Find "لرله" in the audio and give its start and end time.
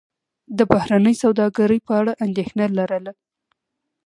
2.77-3.11